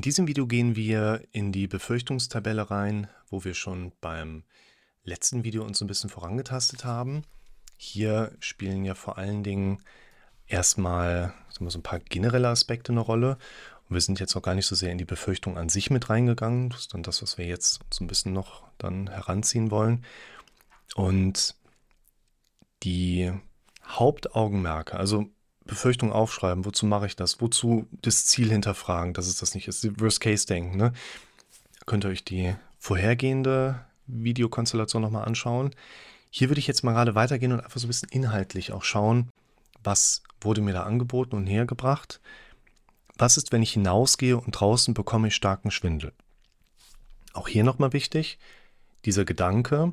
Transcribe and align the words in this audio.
In 0.00 0.02
diesem 0.02 0.28
Video 0.28 0.46
gehen 0.46 0.76
wir 0.76 1.22
in 1.30 1.52
die 1.52 1.66
Befürchtungstabelle 1.66 2.70
rein, 2.70 3.08
wo 3.28 3.44
wir 3.44 3.52
schon 3.52 3.92
beim 4.00 4.44
letzten 5.04 5.44
Video 5.44 5.62
uns 5.62 5.82
ein 5.82 5.88
bisschen 5.88 6.08
vorangetastet 6.08 6.86
haben. 6.86 7.22
Hier 7.76 8.34
spielen 8.40 8.86
ja 8.86 8.94
vor 8.94 9.18
allen 9.18 9.42
Dingen 9.42 9.82
erstmal 10.46 11.34
so 11.50 11.78
ein 11.78 11.82
paar 11.82 11.98
generelle 11.98 12.48
Aspekte 12.48 12.92
eine 12.92 13.02
Rolle. 13.02 13.36
Und 13.90 13.94
wir 13.94 14.00
sind 14.00 14.20
jetzt 14.20 14.34
noch 14.34 14.40
gar 14.40 14.54
nicht 14.54 14.64
so 14.64 14.74
sehr 14.74 14.90
in 14.90 14.96
die 14.96 15.04
Befürchtung 15.04 15.58
an 15.58 15.68
sich 15.68 15.90
mit 15.90 16.08
reingegangen. 16.08 16.70
Das 16.70 16.80
ist 16.80 16.94
dann 16.94 17.02
das, 17.02 17.20
was 17.20 17.36
wir 17.36 17.44
jetzt 17.44 17.80
so 17.92 18.02
ein 18.02 18.08
bisschen 18.08 18.32
noch 18.32 18.62
dann 18.78 19.10
heranziehen 19.10 19.70
wollen. 19.70 20.06
Und 20.94 21.56
die 22.84 23.34
Hauptaugenmerke, 23.86 24.96
also 24.96 25.28
Befürchtung 25.70 26.12
aufschreiben, 26.12 26.64
wozu 26.64 26.84
mache 26.84 27.06
ich 27.06 27.16
das? 27.16 27.40
Wozu 27.40 27.86
das 28.02 28.26
Ziel 28.26 28.50
hinterfragen, 28.50 29.14
dass 29.14 29.26
es 29.26 29.36
das 29.36 29.54
nicht 29.54 29.68
ist? 29.68 30.00
Worst-Case-Denken, 30.00 30.76
ne? 30.76 30.92
Könnt 31.86 32.04
ihr 32.04 32.10
euch 32.10 32.24
die 32.24 32.54
vorhergehende 32.78 33.84
Videokonstellation 34.06 35.02
nochmal 35.02 35.24
anschauen. 35.24 35.70
Hier 36.30 36.48
würde 36.48 36.58
ich 36.58 36.66
jetzt 36.66 36.82
mal 36.82 36.92
gerade 36.92 37.14
weitergehen 37.14 37.52
und 37.52 37.60
einfach 37.60 37.78
so 37.78 37.86
ein 37.86 37.88
bisschen 37.88 38.08
inhaltlich 38.10 38.72
auch 38.72 38.84
schauen, 38.84 39.30
was 39.82 40.22
wurde 40.40 40.60
mir 40.60 40.72
da 40.72 40.82
angeboten 40.84 41.36
und 41.36 41.46
hergebracht. 41.46 42.20
Was 43.16 43.36
ist, 43.36 43.52
wenn 43.52 43.62
ich 43.62 43.72
hinausgehe 43.72 44.36
und 44.36 44.52
draußen 44.52 44.94
bekomme 44.94 45.28
ich 45.28 45.34
starken 45.34 45.70
Schwindel? 45.70 46.12
Auch 47.32 47.48
hier 47.48 47.64
nochmal 47.64 47.92
wichtig, 47.92 48.38
dieser 49.04 49.24
Gedanke 49.24 49.92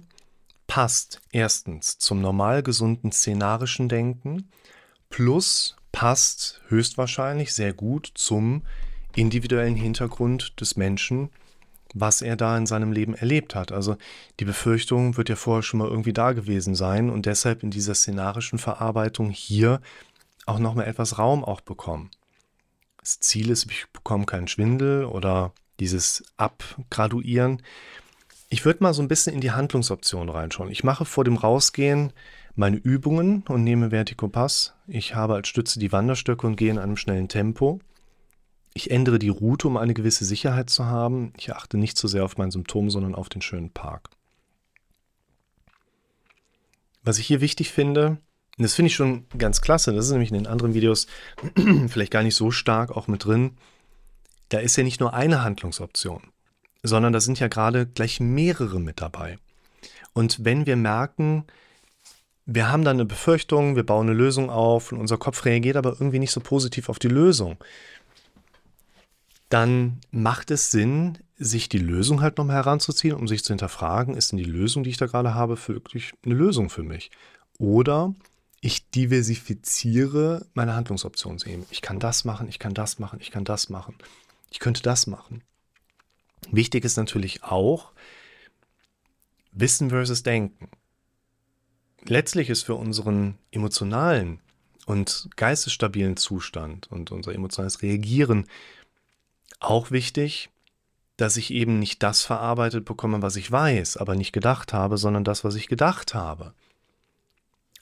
passt 0.66 1.21
erstens 1.32 1.98
zum 1.98 2.21
normal 2.21 2.63
gesunden 2.63 3.12
szenarischen 3.12 3.90
Denken 3.90 4.49
plus 5.10 5.76
passt 5.92 6.62
höchstwahrscheinlich 6.68 7.54
sehr 7.54 7.74
gut 7.74 8.12
zum 8.14 8.64
individuellen 9.16 9.76
Hintergrund 9.76 10.60
des 10.62 10.76
Menschen, 10.76 11.30
was 11.94 12.22
er 12.22 12.36
da 12.36 12.58
in 12.58 12.66
seinem 12.66 12.91
Leben 12.91 13.16
erlebt 13.16 13.55
hat. 13.55 13.72
Also 13.72 13.98
die 14.40 14.46
Befürchtung 14.46 15.18
wird 15.18 15.30
ja 15.30 15.36
vorher 15.36 15.64
schon 15.64 15.80
mal 15.80 15.88
irgendwie 15.88 16.14
da 16.14 16.34
gewesen 16.34 16.76
sein 16.76 17.10
und 17.10 17.26
deshalb 17.26 17.64
in 17.64 17.72
dieser 17.72 17.96
szenarischen 17.96 18.60
Verarbeitung 18.60 19.32
hier 19.32 19.82
auch 20.46 20.60
nochmal 20.60 20.88
etwas 20.88 21.18
Raum 21.18 21.44
auch 21.44 21.62
bekommen. 21.62 22.12
Das 22.99 23.20
Ziel 23.20 23.49
ist, 23.49 23.66
ich 23.71 23.88
bekomme 23.92 24.26
keinen 24.26 24.48
Schwindel 24.48 25.05
oder 25.05 25.54
dieses 25.80 26.24
Abgraduieren. 26.38 27.62
Ich 28.49 28.66
würde 28.66 28.84
mal 28.84 28.94
so 28.94 29.02
ein 29.02 29.08
bisschen 29.08 29.34
in 29.34 29.42
die 29.42 29.52
Handlungsoption 29.52 30.30
reinschauen. 30.30 30.70
Ich 30.70 30.84
mache 30.84 31.05
vor 31.05 31.24
dem 31.24 31.38
Rausgehen 31.38 32.14
meine 32.58 32.77
Übungen 32.77 33.44
und 33.48 33.63
nehme 33.63 33.91
Verticopass. 33.91 34.74
Ich 34.88 35.13
habe 35.13 35.36
als 35.36 35.48
Stütze 35.48 35.80
die 35.80 35.91
Wanderstöcke 35.91 36.46
und 36.48 36.55
gehe 36.55 36.72
in 36.72 36.80
einem 36.80 36.98
schnellen 36.98 37.27
Tempo. 37.27 37.80
Ich 38.74 38.90
ändere 38.90 39.20
die 39.20 39.30
Route, 39.30 39.68
um 39.68 39.77
eine 39.77 39.94
gewisse 39.94 40.26
Sicherheit 40.26 40.70
zu 40.70 40.86
haben. 40.86 41.34
Ich 41.38 41.54
achte 41.54 41.77
nicht 41.77 41.98
so 41.98 42.08
sehr 42.08 42.26
auf 42.26 42.38
mein 42.38 42.52
Symptom, 42.52 42.90
sondern 42.90 43.16
auf 43.16 43.30
den 43.30 43.44
schönen 43.44 43.70
Park. 43.70 44.10
Was 47.04 47.20
ich 47.20 47.27
hier 47.27 47.41
wichtig 47.41 47.72
finde, 47.72 48.18
und 48.58 48.64
das 48.64 48.74
finde 48.74 48.88
ich 48.88 48.96
schon 48.96 49.26
ganz 49.38 49.62
klasse, 49.62 49.94
das 49.94 50.05
ist 50.05 50.12
nämlich 50.12 50.32
in 50.32 50.38
den 50.38 50.48
anderen 50.48 50.74
Videos 50.74 51.05
vielleicht 51.88 52.12
gar 52.12 52.24
nicht 52.24 52.36
so 52.36 52.49
stark 52.49 52.90
auch 52.92 53.08
mit 53.08 53.24
drin, 53.24 53.52
da 54.49 54.58
ist 54.60 54.76
ja 54.77 54.84
nicht 54.84 54.99
nur 54.99 55.14
eine 55.14 55.44
Handlungsoption, 55.44 56.32
sondern 56.82 57.14
da 57.14 57.20
sind 57.20 57.40
ja 57.40 57.49
gerade 57.49 57.86
gleich 57.86 58.20
mehrere 58.20 58.80
mit 58.80 58.99
dabei. 58.99 59.38
Und 60.14 60.44
wenn 60.44 60.66
wir 60.66 60.76
merken, 60.76 61.46
wir 62.48 62.71
haben 62.71 62.85
dann 62.85 62.95
eine 62.95 63.05
Befürchtung, 63.05 63.76
wir 63.76 63.85
bauen 63.85 64.07
eine 64.07 64.17
Lösung 64.17 64.50
auf 64.50 64.94
und 64.94 65.00
unser 65.00 65.17
Kopf 65.17 65.44
reagiert 65.44 65.75
aber 65.75 65.91
irgendwie 65.91 66.17
nicht 66.17 66.31
so 66.31 66.40
positiv 66.40 66.88
auf 66.88 66.97
die 66.97 67.09
Lösung. 67.09 67.57
Dann 69.50 70.00
macht 70.12 70.50
es 70.50 70.72
Sinn, 70.72 71.18
sich 71.38 71.68
die 71.68 71.78
Lösung 71.78 72.22
halt 72.22 72.38
nochmal 72.38 72.56
heranzuziehen, 72.56 73.16
um 73.16 73.28
sich 73.28 73.44
zu 73.44 73.51
hinterfragen, 73.51 74.16
ist 74.16 74.31
denn 74.31 74.38
die 74.38 74.45
Lösung, 74.45 74.84
die 74.84 74.90
ich 74.90 74.97
da 74.97 75.07
gerade 75.07 75.35
habe, 75.35 75.57
wirklich 75.68 76.13
eine 76.23 76.35
Lösung 76.35 76.69
für 76.69 76.84
mich? 76.84 77.12
Oder 77.59 78.16
ich 78.62 78.90
diversifiziere 78.91 80.46
meine 80.53 80.74
Handlungsoptionen 80.74 81.41
eben. 81.46 81.66
Ich 81.69 81.81
kann 81.81 82.00
das 82.00 82.24
machen, 82.24 82.47
ich 82.47 82.59
kann 82.59 82.74
das 82.74 82.97
machen, 82.97 83.19
ich 83.22 83.30
kann 83.30 83.44
das 83.44 83.68
machen. 83.69 83.96
Ich 84.50 84.59
könnte 84.59 84.81
das 84.81 85.06
machen. 85.06 85.44
Wichtig 86.50 86.86
ist 86.86 86.96
natürlich 86.96 87.44
auch 87.44 87.91
Wissen 89.52 89.90
versus 89.90 90.24
Denken 90.24 90.69
letztlich 92.03 92.50
ist 92.50 92.63
für 92.63 92.75
unseren 92.75 93.38
emotionalen 93.52 94.40
und 94.85 95.30
geistesstabilen 95.35 96.18
Zustand 96.18 96.90
und 96.91 97.12
unser 97.12 97.34
emotionales 97.34 97.81
Reagieren 97.81 98.47
auch 99.59 99.91
wichtig, 99.91 100.50
dass 101.18 101.36
ich 101.36 101.52
eben 101.52 101.80
nicht 101.80 102.03
das 102.03 102.24
verarbeitet 102.24 102.86
bekomme, 102.86 103.22
was 103.22 103.36
ich 103.36 103.52
weiß, 103.52 103.97
aber 103.97 104.16
nicht 104.16 104.31
gedacht 104.31 104.72
habe, 104.72 104.97
sondern 104.97 105.24
das, 105.24 105.44
was 105.44 105.56
ich 105.56 105.68
gedacht 105.68 106.13
habe. 106.13 106.53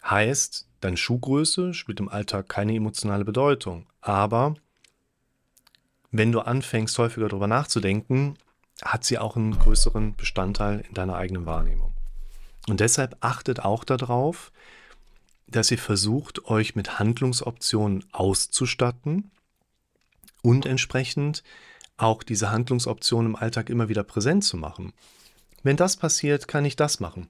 Heißt, 0.03 0.67
deine 0.79 0.97
Schuhgröße 0.97 1.73
spielt 1.73 1.99
im 1.99 2.09
Alltag 2.09 2.47
keine 2.47 2.75
emotionale 2.75 3.25
Bedeutung, 3.25 3.87
aber 4.01 4.55
wenn 6.11 6.31
du 6.31 6.39
anfängst, 6.39 6.97
häufiger 6.97 7.27
darüber 7.27 7.47
nachzudenken, 7.47 8.37
hat 8.81 9.03
sie 9.03 9.17
auch 9.17 9.35
einen 9.35 9.57
größeren 9.57 10.15
Bestandteil 10.15 10.85
in 10.87 10.93
deiner 10.93 11.15
eigenen 11.15 11.45
Wahrnehmung. 11.45 11.94
Und 12.67 12.79
deshalb 12.79 13.17
achtet 13.21 13.59
auch 13.59 13.83
darauf, 13.83 14.51
dass 15.47 15.71
ihr 15.71 15.77
versucht, 15.77 16.45
euch 16.45 16.75
mit 16.75 16.99
Handlungsoptionen 16.99 18.03
auszustatten 18.11 19.31
und 20.41 20.65
entsprechend 20.65 21.43
auch 21.97 22.23
diese 22.23 22.51
Handlungsoptionen 22.51 23.31
im 23.31 23.35
Alltag 23.35 23.69
immer 23.69 23.89
wieder 23.89 24.03
präsent 24.03 24.43
zu 24.43 24.57
machen. 24.57 24.93
Wenn 25.63 25.77
das 25.77 25.97
passiert, 25.97 26.47
kann 26.47 26.65
ich 26.65 26.75
das 26.75 26.99
machen. 26.99 27.29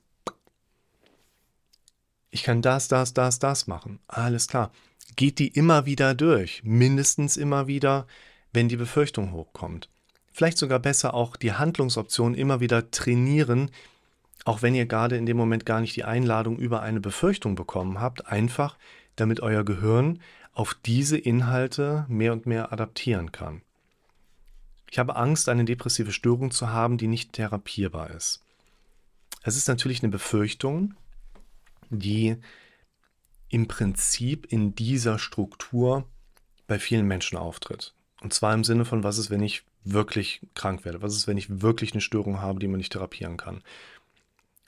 Ich 2.29 2.43
kann 2.43 2.61
das, 2.61 2.87
das, 2.87 3.13
das, 3.13 3.39
das 3.39 3.67
machen. 3.67 3.99
Alles 4.07 4.47
klar. 4.47 4.71
Geht 5.15 5.39
die 5.39 5.47
immer 5.47 5.85
wieder 5.85 6.13
durch. 6.15 6.61
Mindestens 6.63 7.37
immer 7.37 7.67
wieder, 7.67 8.07
wenn 8.51 8.67
die 8.67 8.75
Befürchtung 8.75 9.31
hochkommt. 9.31 9.89
Vielleicht 10.33 10.57
sogar 10.57 10.79
besser 10.79 11.13
auch 11.13 11.37
die 11.37 11.53
Handlungsoptionen 11.53 12.35
immer 12.37 12.59
wieder 12.59 12.91
trainieren, 12.91 13.71
auch 14.45 14.61
wenn 14.61 14.75
ihr 14.75 14.85
gerade 14.85 15.17
in 15.17 15.25
dem 15.25 15.35
Moment 15.35 15.65
gar 15.65 15.81
nicht 15.81 15.95
die 15.95 16.05
Einladung 16.05 16.57
über 16.57 16.81
eine 16.81 17.01
Befürchtung 17.01 17.55
bekommen 17.55 17.99
habt, 17.99 18.27
einfach 18.27 18.77
damit 19.15 19.41
euer 19.41 19.65
Gehirn 19.65 20.19
auf 20.53 20.75
diese 20.85 21.17
Inhalte 21.17 22.05
mehr 22.07 22.31
und 22.31 22.45
mehr 22.45 22.71
adaptieren 22.71 23.31
kann. 23.31 23.61
Ich 24.89 24.99
habe 24.99 25.15
Angst, 25.15 25.49
eine 25.49 25.65
depressive 25.65 26.11
Störung 26.11 26.51
zu 26.51 26.69
haben, 26.69 26.97
die 26.97 27.07
nicht 27.07 27.33
therapierbar 27.33 28.11
ist. 28.11 28.41
Es 29.41 29.57
ist 29.57 29.67
natürlich 29.67 30.03
eine 30.03 30.11
Befürchtung, 30.11 30.93
die 31.89 32.37
im 33.49 33.67
Prinzip 33.67 34.45
in 34.51 34.75
dieser 34.75 35.19
Struktur 35.19 36.07
bei 36.67 36.79
vielen 36.79 37.07
Menschen 37.07 37.37
auftritt. 37.37 37.93
Und 38.21 38.33
zwar 38.33 38.53
im 38.53 38.63
Sinne 38.63 38.85
von, 38.85 39.03
was 39.03 39.17
ist, 39.17 39.29
wenn 39.29 39.43
ich 39.43 39.63
wirklich 39.83 40.41
krank 40.55 40.83
werde? 40.83 41.01
Was 41.01 41.15
ist, 41.15 41.27
wenn 41.27 41.37
ich 41.37 41.61
wirklich 41.61 41.93
eine 41.93 42.01
Störung 42.01 42.41
habe, 42.41 42.59
die 42.59 42.67
man 42.67 42.77
nicht 42.77 42.91
therapieren 42.91 43.37
kann? 43.37 43.61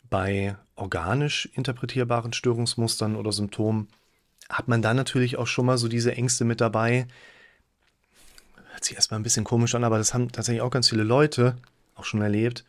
Bei 0.10 0.56
organisch 0.76 1.50
interpretierbaren 1.54 2.34
Störungsmustern 2.34 3.16
oder 3.16 3.32
Symptomen 3.32 3.88
hat 4.50 4.68
man 4.68 4.82
dann 4.82 4.96
natürlich 4.96 5.38
auch 5.38 5.48
schon 5.48 5.66
mal 5.66 5.78
so 5.78 5.88
diese 5.88 6.14
Ängste 6.14 6.46
mit 6.46 6.62
dabei. 6.62 7.08
Hört 8.72 8.86
sich 8.86 8.96
erstmal 8.96 9.20
ein 9.20 9.24
bisschen 9.24 9.44
komisch 9.44 9.76
an, 9.76 9.84
aber 9.84 9.98
das 9.98 10.14
haben 10.14 10.32
tatsächlich 10.32 10.62
auch 10.62 10.72
ganz 10.72 10.90
viele 10.90 11.04
Leute 11.04 11.58
auch 11.96 12.06
schon 12.06 12.22
erlebt. 12.22 12.64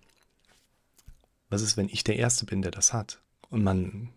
Was 1.50 1.62
ist, 1.62 1.76
wenn 1.76 1.88
ich 1.88 2.02
der 2.04 2.16
Erste 2.16 2.46
bin, 2.46 2.62
der 2.62 2.72
das 2.72 2.92
hat? 2.92 3.20
Und 3.50 3.62
man 3.62 4.08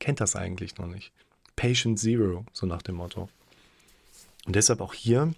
kennt 0.00 0.20
das 0.20 0.36
eigentlich 0.36 0.76
noch 0.78 0.86
nicht. 0.86 1.12
Patient 1.56 1.98
Zero, 1.98 2.44
so 2.52 2.66
nach 2.66 2.82
dem 2.82 2.96
Motto. 2.96 3.28
Und 4.46 4.56
deshalb 4.56 4.80
auch 4.80 4.94
hier 4.94 5.32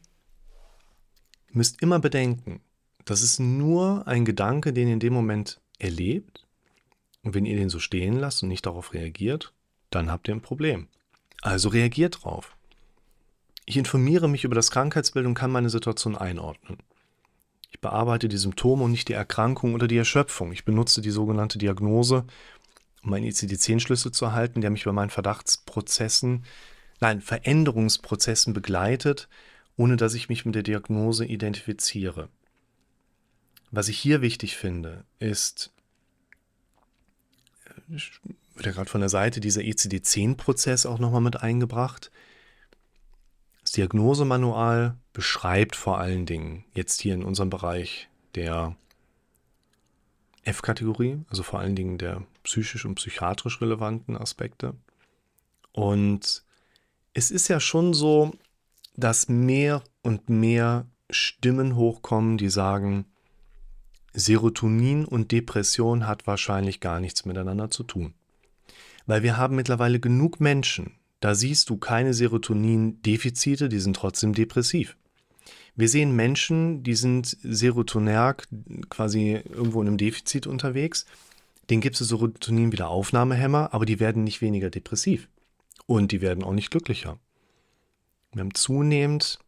müsst 1.50 1.82
immer 1.82 1.98
bedenken, 1.98 2.60
das 3.04 3.22
ist 3.22 3.40
nur 3.40 4.06
ein 4.06 4.24
Gedanke, 4.24 4.72
den 4.72 4.88
ihr 4.88 4.94
in 4.94 5.00
dem 5.00 5.12
Moment 5.12 5.60
erlebt 5.78 6.46
und 7.22 7.34
wenn 7.34 7.46
ihr 7.46 7.56
den 7.56 7.70
so 7.70 7.78
stehen 7.78 8.18
lasst 8.18 8.42
und 8.42 8.48
nicht 8.48 8.66
darauf 8.66 8.94
reagiert, 8.94 9.52
dann 9.90 10.10
habt 10.10 10.28
ihr 10.28 10.34
ein 10.34 10.42
Problem. 10.42 10.88
Also 11.42 11.68
reagiert 11.68 12.24
drauf. 12.24 12.56
Ich 13.66 13.76
informiere 13.76 14.28
mich 14.28 14.44
über 14.44 14.54
das 14.54 14.70
Krankheitsbild 14.70 15.26
und 15.26 15.34
kann 15.34 15.50
meine 15.50 15.70
Situation 15.70 16.16
einordnen. 16.16 16.78
Ich 17.70 17.80
bearbeite 17.80 18.28
die 18.28 18.36
Symptome 18.36 18.84
und 18.84 18.90
nicht 18.90 19.08
die 19.08 19.14
Erkrankung 19.14 19.74
oder 19.74 19.86
die 19.86 19.96
Erschöpfung. 19.96 20.52
Ich 20.52 20.64
benutze 20.64 21.00
die 21.00 21.10
sogenannte 21.10 21.58
Diagnose, 21.58 22.24
um 23.02 23.12
einen 23.12 23.26
ICD-10-Schlüssel 23.26 24.12
zu 24.12 24.24
erhalten, 24.24 24.60
der 24.60 24.70
mich 24.70 24.84
bei 24.84 24.92
meinen 24.92 25.10
Verdachtsprozessen, 25.10 26.44
nein, 27.00 27.20
Veränderungsprozessen 27.20 28.52
begleitet, 28.52 29.28
ohne 29.76 29.96
dass 29.96 30.14
ich 30.14 30.28
mich 30.28 30.44
mit 30.44 30.54
der 30.54 30.62
Diagnose 30.62 31.24
identifiziere. 31.24 32.28
Was 33.70 33.88
ich 33.88 33.98
hier 33.98 34.20
wichtig 34.20 34.56
finde, 34.56 35.04
ist, 35.20 35.72
wird 37.90 38.66
ja 38.66 38.72
gerade 38.72 38.90
von 38.90 39.00
der 39.00 39.10
Seite 39.10 39.40
dieser 39.40 39.62
ECD-10-Prozess 39.62 40.86
auch 40.86 40.98
nochmal 40.98 41.20
mit 41.20 41.42
eingebracht. 41.42 42.10
Das 43.62 43.72
Diagnosemanual 43.72 44.96
beschreibt 45.12 45.76
vor 45.76 45.98
allen 45.98 46.26
Dingen 46.26 46.64
jetzt 46.74 47.00
hier 47.00 47.14
in 47.14 47.22
unserem 47.22 47.50
Bereich 47.50 48.08
der 48.34 48.76
F-Kategorie, 50.44 51.20
also 51.28 51.42
vor 51.42 51.60
allen 51.60 51.76
Dingen 51.76 51.98
der 51.98 52.22
psychisch 52.42 52.84
und 52.84 52.94
psychiatrisch 52.94 53.60
relevanten 53.60 54.16
Aspekte. 54.16 54.74
Und 55.72 56.42
es 57.12 57.30
ist 57.30 57.48
ja 57.48 57.60
schon 57.60 57.92
so, 57.92 58.32
dass 58.96 59.28
mehr 59.28 59.82
und 60.02 60.28
mehr 60.28 60.86
Stimmen 61.10 61.76
hochkommen, 61.76 62.38
die 62.38 62.50
sagen, 62.50 63.04
Serotonin 64.12 65.04
und 65.04 65.32
Depression 65.32 66.06
hat 66.06 66.26
wahrscheinlich 66.26 66.80
gar 66.80 67.00
nichts 67.00 67.24
miteinander 67.24 67.70
zu 67.70 67.84
tun. 67.84 68.14
Weil 69.06 69.22
wir 69.22 69.36
haben 69.36 69.56
mittlerweile 69.56 70.00
genug 70.00 70.40
Menschen, 70.40 70.92
da 71.20 71.34
siehst 71.34 71.70
du 71.70 71.76
keine 71.76 72.14
Serotonin-Defizite, 72.14 73.68
die 73.68 73.78
sind 73.78 73.96
trotzdem 73.96 74.32
depressiv. 74.32 74.96
Wir 75.76 75.88
sehen 75.88 76.16
Menschen, 76.16 76.82
die 76.82 76.94
sind 76.94 77.36
serotonerg, 77.42 78.48
quasi 78.88 79.40
irgendwo 79.48 79.80
in 79.80 79.88
einem 79.88 79.98
Defizit 79.98 80.46
unterwegs. 80.46 81.06
Den 81.68 81.80
gibt 81.80 82.00
es 82.00 82.08
Serotonin-Wiederaufnahmehämmer, 82.08 83.72
aber 83.72 83.86
die 83.86 84.00
werden 84.00 84.24
nicht 84.24 84.40
weniger 84.40 84.70
depressiv. 84.70 85.28
Und 85.86 86.12
die 86.12 86.20
werden 86.20 86.44
auch 86.44 86.52
nicht 86.52 86.70
glücklicher. 86.70 87.18
Wir 88.32 88.40
haben 88.40 88.54
zunehmend 88.54 89.38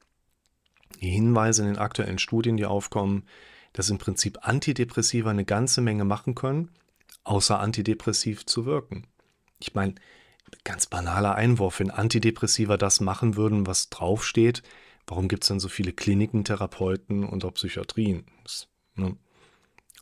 die 1.00 1.10
Hinweise 1.10 1.62
in 1.62 1.68
den 1.68 1.78
aktuellen 1.78 2.18
Studien, 2.18 2.56
die 2.56 2.66
aufkommen, 2.66 3.24
dass 3.72 3.90
im 3.90 3.98
Prinzip 3.98 4.38
Antidepressiva 4.42 5.30
eine 5.30 5.44
ganze 5.44 5.80
Menge 5.80 6.04
machen 6.04 6.34
können, 6.34 6.70
außer 7.24 7.58
antidepressiv 7.58 8.46
zu 8.46 8.66
wirken. 8.66 9.06
Ich 9.60 9.74
meine, 9.74 9.94
ganz 10.64 10.86
banaler 10.86 11.34
Einwurf, 11.34 11.80
wenn 11.80 11.90
Antidepressiva 11.90 12.76
das 12.76 13.00
machen 13.00 13.36
würden, 13.36 13.66
was 13.66 13.90
draufsteht, 13.90 14.62
warum 15.06 15.28
gibt 15.28 15.44
es 15.44 15.48
dann 15.48 15.60
so 15.60 15.68
viele 15.68 15.92
Kliniken, 15.92 16.44
Therapeuten 16.44 17.24
und 17.24 17.44
auch 17.44 17.54
Psychiatrien? 17.54 18.24
Das 18.42 18.68
ne, 18.94 19.16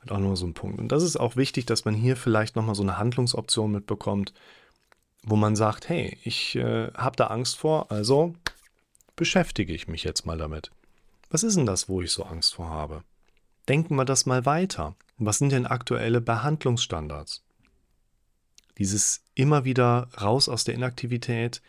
hat 0.00 0.12
auch 0.12 0.18
nur 0.18 0.36
so 0.36 0.46
ein 0.46 0.54
Punkt. 0.54 0.78
Und 0.78 0.88
das 0.88 1.02
ist 1.02 1.16
auch 1.16 1.36
wichtig, 1.36 1.66
dass 1.66 1.84
man 1.84 1.94
hier 1.94 2.16
vielleicht 2.16 2.56
nochmal 2.56 2.74
so 2.74 2.82
eine 2.82 2.98
Handlungsoption 2.98 3.70
mitbekommt, 3.70 4.32
wo 5.22 5.36
man 5.36 5.56
sagt, 5.56 5.88
hey, 5.88 6.18
ich 6.24 6.56
äh, 6.56 6.90
habe 6.94 7.16
da 7.16 7.26
Angst 7.26 7.58
vor, 7.58 7.90
also 7.90 8.34
beschäftige 9.16 9.74
ich 9.74 9.86
mich 9.86 10.02
jetzt 10.04 10.24
mal 10.24 10.38
damit. 10.38 10.70
Was 11.28 11.42
ist 11.42 11.56
denn 11.56 11.66
das, 11.66 11.88
wo 11.88 12.00
ich 12.00 12.10
so 12.10 12.24
Angst 12.24 12.54
vor 12.54 12.70
habe? 12.70 13.04
Denken 13.70 13.94
wir 13.94 14.04
das 14.04 14.26
mal 14.26 14.46
weiter. 14.46 14.96
Was 15.16 15.38
sind 15.38 15.52
denn 15.52 15.64
aktuelle 15.64 16.20
Behandlungsstandards? 16.20 17.44
Dieses 18.78 19.22
immer 19.36 19.64
wieder 19.64 20.08
raus 20.20 20.48
aus 20.48 20.64
der 20.64 20.74
Inaktivität, 20.74 21.62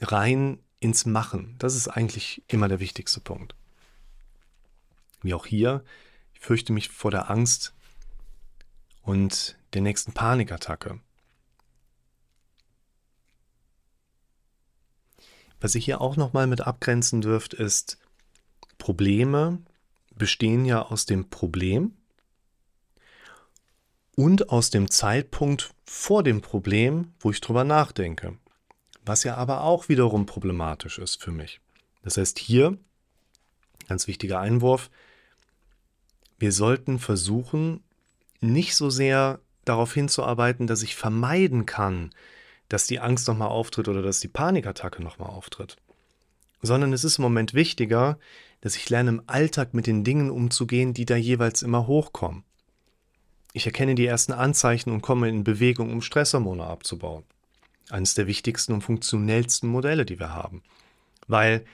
rein 0.00 0.58
ins 0.80 1.06
Machen. 1.06 1.54
Das 1.60 1.76
ist 1.76 1.86
eigentlich 1.86 2.42
immer 2.48 2.66
der 2.66 2.80
wichtigste 2.80 3.20
Punkt. 3.20 3.54
Wie 5.22 5.32
auch 5.32 5.46
hier, 5.46 5.84
ich 6.34 6.40
fürchte 6.40 6.72
mich 6.72 6.88
vor 6.88 7.12
der 7.12 7.30
Angst 7.30 7.74
und 9.02 9.56
der 9.72 9.82
nächsten 9.82 10.12
Panikattacke. 10.12 10.98
Was 15.60 15.76
ihr 15.76 15.80
hier 15.80 16.00
auch 16.00 16.16
nochmal 16.16 16.48
mit 16.48 16.62
abgrenzen 16.62 17.20
dürft, 17.20 17.54
ist, 17.54 17.98
Probleme 18.78 19.62
bestehen 20.20 20.64
ja 20.64 20.82
aus 20.82 21.06
dem 21.06 21.30
Problem 21.30 21.96
und 24.14 24.50
aus 24.50 24.70
dem 24.70 24.90
Zeitpunkt 24.90 25.74
vor 25.82 26.22
dem 26.22 26.42
Problem, 26.42 27.14
wo 27.18 27.30
ich 27.30 27.40
drüber 27.40 27.64
nachdenke. 27.64 28.36
Was 29.04 29.24
ja 29.24 29.36
aber 29.36 29.62
auch 29.62 29.88
wiederum 29.88 30.26
problematisch 30.26 30.98
ist 30.98 31.22
für 31.22 31.32
mich. 31.32 31.60
Das 32.02 32.18
heißt 32.18 32.38
hier, 32.38 32.78
ganz 33.88 34.06
wichtiger 34.06 34.38
Einwurf, 34.38 34.90
wir 36.38 36.52
sollten 36.52 36.98
versuchen, 36.98 37.82
nicht 38.40 38.76
so 38.76 38.90
sehr 38.90 39.40
darauf 39.64 39.94
hinzuarbeiten, 39.94 40.66
dass 40.66 40.82
ich 40.82 40.96
vermeiden 40.96 41.64
kann, 41.64 42.10
dass 42.68 42.86
die 42.86 43.00
Angst 43.00 43.26
nochmal 43.26 43.48
auftritt 43.48 43.88
oder 43.88 44.02
dass 44.02 44.20
die 44.20 44.28
Panikattacke 44.28 45.02
nochmal 45.02 45.30
auftritt. 45.30 45.76
Sondern 46.60 46.92
es 46.92 47.04
ist 47.04 47.18
im 47.18 47.22
Moment 47.22 47.54
wichtiger, 47.54 48.18
dass 48.60 48.76
ich 48.76 48.88
lerne, 48.90 49.10
im 49.10 49.22
Alltag 49.26 49.74
mit 49.74 49.86
den 49.86 50.04
Dingen 50.04 50.30
umzugehen, 50.30 50.94
die 50.94 51.06
da 51.06 51.16
jeweils 51.16 51.62
immer 51.62 51.86
hochkommen. 51.86 52.44
Ich 53.52 53.66
erkenne 53.66 53.94
die 53.94 54.06
ersten 54.06 54.32
Anzeichen 54.32 54.90
und 54.90 55.02
komme 55.02 55.28
in 55.28 55.44
Bewegung, 55.44 55.92
um 55.92 56.02
Stresshormone 56.02 56.64
abzubauen. 56.64 57.24
Eines 57.90 58.14
der 58.14 58.26
wichtigsten 58.26 58.72
und 58.72 58.82
funktionellsten 58.82 59.68
Modelle, 59.68 60.04
die 60.04 60.20
wir 60.20 60.32
haben. 60.32 60.62
Weil 61.26 61.64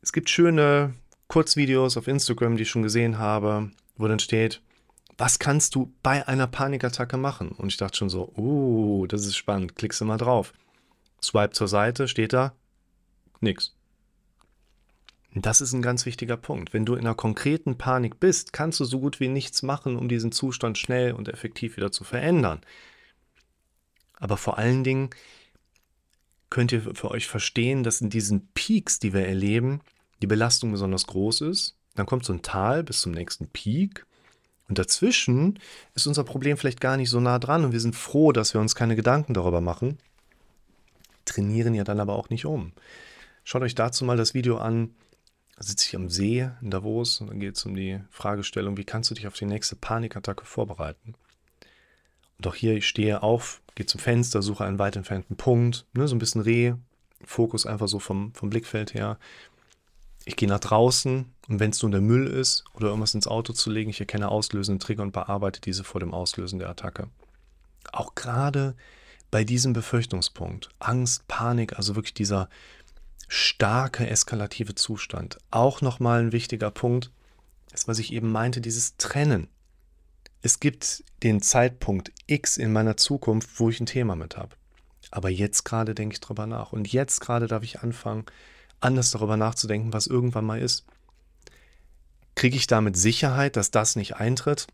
es 0.00 0.12
gibt 0.12 0.30
schöne 0.30 0.94
Kurzvideos 1.28 1.96
auf 1.96 2.08
Instagram, 2.08 2.56
die 2.56 2.62
ich 2.62 2.70
schon 2.70 2.82
gesehen 2.82 3.18
habe, 3.18 3.70
wo 3.96 4.08
dann 4.08 4.18
steht, 4.18 4.62
was 5.16 5.38
kannst 5.38 5.74
du 5.74 5.92
bei 6.02 6.26
einer 6.26 6.46
Panikattacke 6.46 7.16
machen? 7.16 7.50
Und 7.52 7.68
ich 7.68 7.76
dachte 7.76 7.96
schon 7.96 8.08
so, 8.08 8.32
uh, 8.36 9.06
das 9.06 9.26
ist 9.26 9.36
spannend, 9.36 9.76
klickst 9.76 10.00
du 10.00 10.04
mal 10.04 10.16
drauf. 10.16 10.52
Swipe 11.22 11.52
zur 11.52 11.68
Seite, 11.68 12.08
steht 12.08 12.32
da, 12.32 12.52
nix. 13.40 13.74
Das 15.36 15.60
ist 15.60 15.72
ein 15.72 15.82
ganz 15.82 16.06
wichtiger 16.06 16.36
Punkt. 16.36 16.72
Wenn 16.72 16.86
du 16.86 16.94
in 16.94 17.00
einer 17.00 17.16
konkreten 17.16 17.76
Panik 17.76 18.20
bist, 18.20 18.52
kannst 18.52 18.78
du 18.78 18.84
so 18.84 19.00
gut 19.00 19.18
wie 19.18 19.28
nichts 19.28 19.62
machen, 19.62 19.96
um 19.96 20.08
diesen 20.08 20.30
Zustand 20.30 20.78
schnell 20.78 21.12
und 21.12 21.28
effektiv 21.28 21.76
wieder 21.76 21.90
zu 21.90 22.04
verändern. 22.04 22.60
Aber 24.16 24.36
vor 24.36 24.58
allen 24.58 24.84
Dingen 24.84 25.10
könnt 26.50 26.70
ihr 26.70 26.94
für 26.94 27.10
euch 27.10 27.26
verstehen, 27.26 27.82
dass 27.82 28.00
in 28.00 28.10
diesen 28.10 28.46
Peaks, 28.54 29.00
die 29.00 29.12
wir 29.12 29.26
erleben, 29.26 29.80
die 30.22 30.28
Belastung 30.28 30.70
besonders 30.70 31.08
groß 31.08 31.40
ist. 31.40 31.76
Dann 31.96 32.06
kommt 32.06 32.24
so 32.24 32.32
ein 32.32 32.42
Tal 32.42 32.84
bis 32.84 33.00
zum 33.00 33.10
nächsten 33.10 33.48
Peak. 33.48 34.06
Und 34.68 34.78
dazwischen 34.78 35.58
ist 35.94 36.06
unser 36.06 36.22
Problem 36.22 36.56
vielleicht 36.56 36.80
gar 36.80 36.96
nicht 36.96 37.10
so 37.10 37.18
nah 37.18 37.40
dran 37.40 37.64
und 37.64 37.72
wir 37.72 37.80
sind 37.80 37.96
froh, 37.96 38.30
dass 38.30 38.54
wir 38.54 38.60
uns 38.60 38.76
keine 38.76 38.94
Gedanken 38.94 39.34
darüber 39.34 39.60
machen. 39.60 39.98
Trainieren 41.24 41.74
ja 41.74 41.82
dann 41.82 41.98
aber 41.98 42.14
auch 42.14 42.30
nicht 42.30 42.46
um. 42.46 42.72
Schaut 43.42 43.62
euch 43.62 43.74
dazu 43.74 44.04
mal 44.04 44.16
das 44.16 44.32
Video 44.32 44.56
an, 44.56 44.94
sitze 45.58 45.86
ich 45.88 45.96
am 45.96 46.10
See 46.10 46.48
in 46.60 46.70
Davos 46.70 47.20
und 47.20 47.28
dann 47.28 47.40
geht 47.40 47.56
es 47.56 47.64
um 47.64 47.74
die 47.74 48.00
Fragestellung, 48.10 48.76
wie 48.76 48.84
kannst 48.84 49.10
du 49.10 49.14
dich 49.14 49.26
auf 49.26 49.34
die 49.34 49.46
nächste 49.46 49.76
Panikattacke 49.76 50.44
vorbereiten? 50.44 51.14
Und 52.38 52.46
auch 52.46 52.54
hier, 52.54 52.74
ich 52.74 52.88
stehe 52.88 53.22
auf, 53.22 53.62
gehe 53.74 53.86
zum 53.86 54.00
Fenster, 54.00 54.42
suche 54.42 54.64
einen 54.64 54.78
weit 54.78 54.96
entfernten 54.96 55.36
Punkt, 55.36 55.86
ne, 55.92 56.08
so 56.08 56.16
ein 56.16 56.18
bisschen 56.18 56.40
Reh, 56.40 56.74
Fokus 57.24 57.66
einfach 57.66 57.88
so 57.88 57.98
vom, 57.98 58.34
vom 58.34 58.50
Blickfeld 58.50 58.94
her. 58.94 59.18
Ich 60.24 60.36
gehe 60.36 60.48
nach 60.48 60.60
draußen 60.60 61.26
und 61.48 61.60
wenn 61.60 61.70
es 61.70 61.82
nur 61.82 61.90
der 61.90 62.00
Müll 62.00 62.26
ist 62.26 62.64
oder 62.74 62.88
irgendwas 62.88 63.14
ins 63.14 63.26
Auto 63.26 63.52
zu 63.52 63.70
legen, 63.70 63.90
ich 63.90 64.00
erkenne 64.00 64.30
auslösende 64.30 64.84
Trigger 64.84 65.02
und 65.02 65.12
bearbeite 65.12 65.60
diese 65.60 65.84
vor 65.84 66.00
dem 66.00 66.14
Auslösen 66.14 66.58
der 66.58 66.70
Attacke. 66.70 67.08
Auch 67.92 68.14
gerade 68.14 68.74
bei 69.30 69.44
diesem 69.44 69.72
Befürchtungspunkt, 69.72 70.70
Angst, 70.78 71.28
Panik, 71.28 71.76
also 71.76 71.94
wirklich 71.96 72.14
dieser, 72.14 72.48
starke 73.28 74.08
eskalative 74.08 74.74
Zustand. 74.74 75.38
Auch 75.50 75.80
nochmal 75.80 76.20
ein 76.20 76.32
wichtiger 76.32 76.70
Punkt, 76.70 77.10
ist, 77.72 77.88
was 77.88 77.98
ich 77.98 78.12
eben 78.12 78.30
meinte, 78.30 78.60
dieses 78.60 78.96
Trennen. 78.96 79.48
Es 80.42 80.60
gibt 80.60 81.04
den 81.22 81.40
Zeitpunkt 81.40 82.12
X 82.26 82.56
in 82.56 82.72
meiner 82.72 82.96
Zukunft, 82.96 83.58
wo 83.58 83.70
ich 83.70 83.80
ein 83.80 83.86
Thema 83.86 84.14
mit 84.14 84.36
habe. 84.36 84.56
Aber 85.10 85.30
jetzt 85.30 85.64
gerade 85.64 85.94
denke 85.94 86.14
ich 86.14 86.20
drüber 86.20 86.46
nach. 86.46 86.72
Und 86.72 86.92
jetzt 86.92 87.20
gerade 87.20 87.46
darf 87.46 87.62
ich 87.62 87.80
anfangen, 87.80 88.24
anders 88.80 89.10
darüber 89.10 89.36
nachzudenken, 89.36 89.92
was 89.92 90.06
irgendwann 90.06 90.44
mal 90.44 90.60
ist. 90.60 90.84
Kriege 92.34 92.56
ich 92.56 92.66
damit 92.66 92.96
Sicherheit, 92.96 93.56
dass 93.56 93.70
das 93.70 93.96
nicht 93.96 94.16
eintritt? 94.16 94.66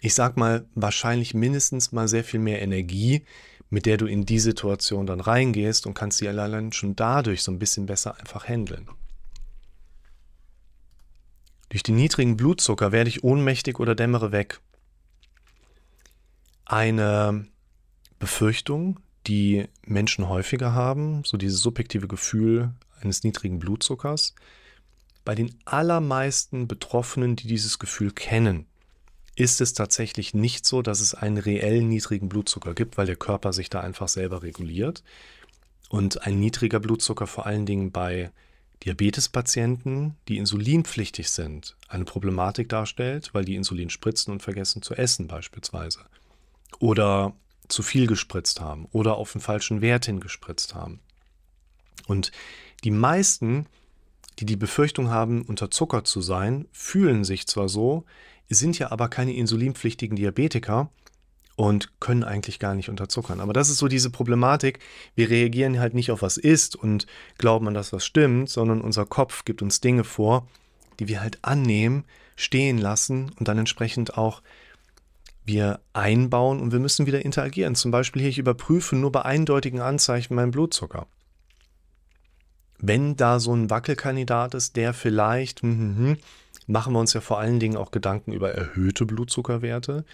Ich 0.00 0.14
sag 0.14 0.36
mal, 0.36 0.66
wahrscheinlich 0.74 1.34
mindestens 1.34 1.92
mal 1.92 2.08
sehr 2.08 2.24
viel 2.24 2.40
mehr 2.40 2.62
Energie, 2.62 3.24
mit 3.72 3.86
der 3.86 3.96
du 3.96 4.04
in 4.04 4.26
die 4.26 4.38
Situation 4.38 5.06
dann 5.06 5.20
reingehst 5.20 5.86
und 5.86 5.94
kannst 5.94 6.18
sie 6.18 6.28
allein 6.28 6.72
schon 6.72 6.94
dadurch 6.94 7.42
so 7.42 7.50
ein 7.50 7.58
bisschen 7.58 7.86
besser 7.86 8.18
einfach 8.20 8.46
handeln. 8.46 8.86
Durch 11.70 11.82
den 11.82 11.96
niedrigen 11.96 12.36
Blutzucker 12.36 12.92
werde 12.92 13.08
ich 13.08 13.24
ohnmächtig 13.24 13.80
oder 13.80 13.94
dämmere 13.94 14.30
weg. 14.30 14.60
Eine 16.66 17.46
Befürchtung, 18.18 19.00
die 19.26 19.66
Menschen 19.86 20.28
häufiger 20.28 20.74
haben, 20.74 21.24
so 21.24 21.38
dieses 21.38 21.60
subjektive 21.62 22.08
Gefühl 22.08 22.74
eines 23.00 23.24
niedrigen 23.24 23.58
Blutzuckers, 23.58 24.34
bei 25.24 25.34
den 25.34 25.54
allermeisten 25.64 26.68
Betroffenen, 26.68 27.36
die 27.36 27.46
dieses 27.46 27.78
Gefühl 27.78 28.10
kennen, 28.10 28.66
ist 29.42 29.60
es 29.60 29.72
tatsächlich 29.72 30.34
nicht 30.34 30.64
so, 30.64 30.82
dass 30.82 31.00
es 31.00 31.14
einen 31.14 31.36
reell 31.36 31.82
niedrigen 31.82 32.28
Blutzucker 32.28 32.74
gibt, 32.74 32.96
weil 32.96 33.06
der 33.06 33.16
Körper 33.16 33.52
sich 33.52 33.68
da 33.68 33.80
einfach 33.80 34.06
selber 34.06 34.44
reguliert. 34.44 35.02
Und 35.88 36.24
ein 36.24 36.38
niedriger 36.38 36.78
Blutzucker 36.78 37.26
vor 37.26 37.44
allen 37.44 37.66
Dingen 37.66 37.90
bei 37.90 38.30
Diabetespatienten, 38.84 40.14
die 40.28 40.38
insulinpflichtig 40.38 41.28
sind, 41.28 41.76
eine 41.88 42.04
Problematik 42.04 42.68
darstellt, 42.68 43.30
weil 43.32 43.44
die 43.44 43.56
Insulin 43.56 43.90
spritzen 43.90 44.32
und 44.32 44.44
vergessen 44.44 44.80
zu 44.80 44.94
essen 44.94 45.26
beispielsweise. 45.26 46.06
Oder 46.78 47.34
zu 47.66 47.82
viel 47.82 48.06
gespritzt 48.06 48.60
haben 48.60 48.86
oder 48.92 49.16
auf 49.16 49.32
den 49.32 49.40
falschen 49.40 49.80
Wert 49.80 50.06
hin 50.06 50.20
gespritzt 50.20 50.76
haben. 50.76 51.00
Und 52.06 52.30
Die 52.84 52.90
meisten, 52.90 53.66
die 54.38 54.46
die 54.46 54.56
Befürchtung 54.56 55.10
haben, 55.10 55.42
unterzuckert 55.42 56.06
zu 56.06 56.20
sein, 56.20 56.66
fühlen 56.72 57.24
sich 57.24 57.46
zwar 57.46 57.68
so, 57.68 58.04
sind 58.54 58.78
ja 58.78 58.90
aber 58.90 59.08
keine 59.08 59.34
insulinpflichtigen 59.34 60.16
Diabetiker 60.16 60.90
und 61.56 62.00
können 62.00 62.24
eigentlich 62.24 62.58
gar 62.58 62.74
nicht 62.74 62.88
unterzuckern. 62.88 63.40
Aber 63.40 63.52
das 63.52 63.68
ist 63.68 63.78
so 63.78 63.88
diese 63.88 64.10
Problematik. 64.10 64.78
Wir 65.14 65.30
reagieren 65.30 65.78
halt 65.78 65.94
nicht 65.94 66.10
auf 66.10 66.22
was 66.22 66.36
ist 66.36 66.76
und 66.76 67.06
glauben 67.38 67.68
an 67.68 67.74
das, 67.74 67.92
was 67.92 68.04
stimmt, 68.04 68.48
sondern 68.48 68.80
unser 68.80 69.06
Kopf 69.06 69.44
gibt 69.44 69.62
uns 69.62 69.80
Dinge 69.80 70.04
vor, 70.04 70.48
die 70.98 71.08
wir 71.08 71.20
halt 71.20 71.38
annehmen, 71.42 72.04
stehen 72.36 72.78
lassen 72.78 73.30
und 73.38 73.48
dann 73.48 73.58
entsprechend 73.58 74.16
auch 74.16 74.42
wir 75.44 75.80
einbauen 75.92 76.60
und 76.60 76.72
wir 76.72 76.78
müssen 76.78 77.06
wieder 77.06 77.24
interagieren. 77.24 77.74
Zum 77.74 77.90
Beispiel 77.90 78.22
hier, 78.22 78.30
ich 78.30 78.38
überprüfe 78.38 78.96
nur 78.96 79.12
bei 79.12 79.22
eindeutigen 79.22 79.80
Anzeichen 79.80 80.34
meinen 80.34 80.52
Blutzucker. 80.52 81.06
Wenn 82.78 83.16
da 83.16 83.38
so 83.38 83.54
ein 83.54 83.70
Wackelkandidat 83.70 84.54
ist, 84.54 84.76
der 84.76 84.94
vielleicht, 84.94 85.62
hm, 85.62 85.78
hm, 85.78 85.96
hm, 85.96 86.16
machen 86.66 86.92
wir 86.92 87.00
uns 87.00 87.12
ja 87.12 87.20
vor 87.20 87.38
allen 87.38 87.60
Dingen 87.60 87.76
auch 87.76 87.90
Gedanken 87.90 88.32
über 88.32 88.52
erhöhte 88.52 89.06
Blutzuckerwerte, 89.06 90.04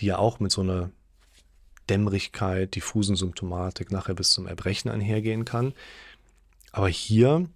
die 0.00 0.06
ja 0.06 0.18
auch 0.18 0.40
mit 0.40 0.52
so 0.52 0.62
einer 0.62 0.90
Dämmerigkeit, 1.88 2.74
diffusen 2.74 3.16
Symptomatik 3.16 3.90
nachher 3.90 4.14
bis 4.14 4.30
zum 4.30 4.46
Erbrechen 4.46 4.90
einhergehen 4.90 5.44
kann. 5.44 5.74
Aber 6.72 6.88
hier 6.88 7.48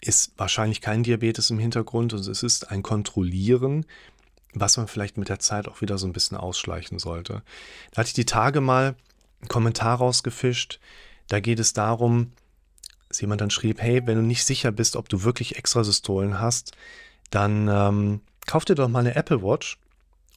ist 0.00 0.32
wahrscheinlich 0.36 0.80
kein 0.80 1.02
Diabetes 1.02 1.50
im 1.50 1.58
Hintergrund 1.58 2.12
und 2.12 2.26
es 2.26 2.42
ist 2.42 2.70
ein 2.70 2.82
Kontrollieren, 2.82 3.86
was 4.52 4.76
man 4.76 4.86
vielleicht 4.86 5.16
mit 5.16 5.28
der 5.28 5.38
Zeit 5.38 5.66
auch 5.66 5.80
wieder 5.80 5.98
so 5.98 6.06
ein 6.06 6.12
bisschen 6.12 6.36
ausschleichen 6.36 6.98
sollte. 6.98 7.42
Da 7.90 7.98
hatte 7.98 8.08
ich 8.08 8.14
die 8.14 8.26
Tage 8.26 8.60
mal 8.60 8.94
einen 9.40 9.48
Kommentar 9.48 9.98
rausgefischt. 9.98 10.78
Da 11.28 11.40
geht 11.40 11.58
es 11.58 11.72
darum, 11.72 12.32
dass 13.08 13.20
jemand 13.20 13.40
dann 13.40 13.50
schrieb, 13.50 13.80
hey, 13.80 14.06
wenn 14.06 14.16
du 14.16 14.22
nicht 14.22 14.44
sicher 14.44 14.72
bist, 14.72 14.96
ob 14.96 15.08
du 15.08 15.22
wirklich 15.22 15.56
Extrasystolen 15.56 16.38
hast, 16.38 16.72
dann 17.34 17.68
ähm, 17.68 18.20
kauf 18.46 18.64
dir 18.64 18.74
doch 18.74 18.88
mal 18.88 19.00
eine 19.00 19.14
Apple 19.14 19.42
Watch 19.42 19.78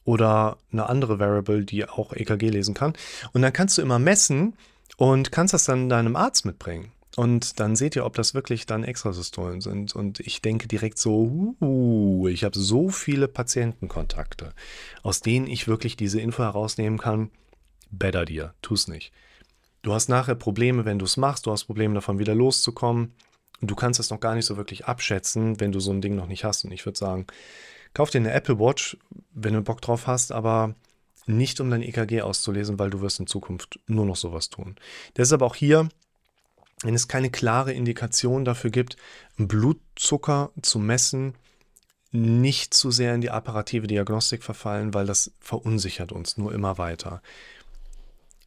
oder 0.04 0.56
eine 0.72 0.88
andere 0.88 1.18
Variable, 1.18 1.64
die 1.64 1.88
auch 1.88 2.12
EKG 2.12 2.48
lesen 2.48 2.74
kann. 2.74 2.94
Und 3.32 3.42
dann 3.42 3.52
kannst 3.52 3.76
du 3.78 3.82
immer 3.82 3.98
messen 3.98 4.56
und 4.96 5.32
kannst 5.32 5.54
das 5.54 5.64
dann 5.64 5.88
deinem 5.88 6.16
Arzt 6.16 6.44
mitbringen. 6.44 6.92
Und 7.16 7.58
dann 7.58 7.74
seht 7.74 7.96
ihr, 7.96 8.06
ob 8.06 8.14
das 8.14 8.32
wirklich 8.32 8.64
dann 8.64 8.84
Extrasystolen 8.84 9.60
sind. 9.60 9.94
Und 9.94 10.20
ich 10.20 10.40
denke 10.40 10.68
direkt 10.68 10.98
so, 10.98 11.54
uh, 11.60 12.28
ich 12.28 12.44
habe 12.44 12.56
so 12.56 12.90
viele 12.90 13.26
Patientenkontakte, 13.26 14.52
aus 15.02 15.20
denen 15.20 15.48
ich 15.48 15.66
wirklich 15.66 15.96
diese 15.96 16.20
Info 16.20 16.44
herausnehmen 16.44 16.98
kann. 16.98 17.30
Better 17.90 18.24
dir, 18.24 18.54
tu 18.62 18.74
es 18.74 18.86
nicht. 18.86 19.12
Du 19.82 19.92
hast 19.92 20.08
nachher 20.08 20.36
Probleme, 20.36 20.84
wenn 20.84 20.98
du 20.98 21.06
es 21.06 21.16
machst, 21.16 21.46
du 21.46 21.50
hast 21.50 21.64
Probleme 21.64 21.94
davon 21.94 22.18
wieder 22.18 22.34
loszukommen. 22.34 23.14
Und 23.60 23.70
du 23.70 23.74
kannst 23.74 24.00
es 24.00 24.10
noch 24.10 24.20
gar 24.20 24.34
nicht 24.34 24.46
so 24.46 24.56
wirklich 24.56 24.86
abschätzen, 24.86 25.60
wenn 25.60 25.72
du 25.72 25.80
so 25.80 25.92
ein 25.92 26.00
Ding 26.00 26.14
noch 26.14 26.26
nicht 26.26 26.44
hast. 26.44 26.64
Und 26.64 26.72
ich 26.72 26.86
würde 26.86 26.98
sagen, 26.98 27.26
kauf 27.94 28.10
dir 28.10 28.18
eine 28.18 28.32
Apple 28.32 28.58
Watch, 28.58 28.96
wenn 29.32 29.54
du 29.54 29.62
Bock 29.62 29.80
drauf 29.80 30.06
hast, 30.06 30.32
aber 30.32 30.74
nicht 31.26 31.60
um 31.60 31.70
dein 31.70 31.82
EKG 31.82 32.22
auszulesen, 32.22 32.78
weil 32.78 32.90
du 32.90 33.00
wirst 33.00 33.20
in 33.20 33.26
Zukunft 33.26 33.80
nur 33.86 34.06
noch 34.06 34.16
sowas 34.16 34.48
tun. 34.48 34.76
Deshalb 35.16 35.42
auch 35.42 35.54
hier 35.54 35.88
wenn 36.82 36.94
es 36.94 37.08
keine 37.08 37.30
klare 37.30 37.72
Indikation 37.72 38.44
dafür 38.44 38.70
gibt, 38.70 38.96
Blutzucker 39.36 40.50
zu 40.62 40.78
messen, 40.78 41.34
nicht 42.10 42.72
zu 42.72 42.90
sehr 42.90 43.14
in 43.14 43.20
die 43.20 43.30
apparative 43.30 43.86
Diagnostik 43.86 44.42
verfallen, 44.42 44.94
weil 44.94 45.06
das 45.06 45.32
verunsichert 45.40 46.12
uns 46.12 46.38
nur 46.38 46.54
immer 46.54 46.78
weiter. 46.78 47.20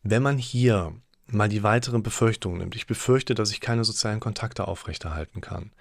Wenn 0.01 0.23
man 0.23 0.37
hier 0.37 0.93
mal 1.33 1.49
die 1.49 1.63
weiteren 1.63 2.03
Befürchtungen 2.03 2.59
nimmt, 2.59 2.75
ich 2.75 2.87
befürchte, 2.87 3.35
dass 3.35 3.51
ich 3.51 3.61
keine 3.61 3.83
sozialen 3.83 4.19
Kontakte 4.19 4.67
aufrechterhalten 4.67 5.41
kann. 5.41 5.71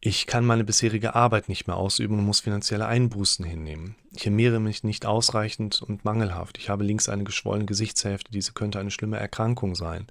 Ich 0.00 0.26
kann 0.26 0.44
meine 0.44 0.64
bisherige 0.64 1.14
Arbeit 1.14 1.48
nicht 1.48 1.66
mehr 1.66 1.76
ausüben 1.76 2.18
und 2.18 2.24
muss 2.26 2.40
finanzielle 2.40 2.86
Einbußen 2.86 3.44
hinnehmen. 3.44 3.96
Ich 4.14 4.26
ernähre 4.26 4.60
mich 4.60 4.84
nicht 4.84 5.04
ausreichend 5.06 5.82
und 5.82 6.04
mangelhaft. 6.04 6.58
Ich 6.58 6.68
habe 6.68 6.84
links 6.84 7.08
eine 7.08 7.24
geschwollene 7.24 7.66
Gesichtshälfte, 7.66 8.30
diese 8.30 8.52
könnte 8.52 8.78
eine 8.78 8.90
schlimme 8.90 9.18
Erkrankung 9.18 9.74
sein 9.74 10.06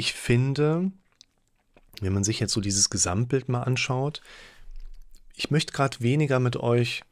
ich 0.00 0.14
finde, 0.14 0.90
wenn 2.00 2.12
man 2.12 2.24
sich 2.24 2.40
jetzt 2.40 2.52
so 2.52 2.60
dieses 2.60 2.90
Gesamtbild 2.90 3.48
mal 3.48 3.62
anschaut, 3.62 4.22
ich 5.34 5.50
möchte 5.50 5.72
gerade 5.72 6.00
weniger 6.00 6.40
mit 6.40 6.56
euch 6.56 7.02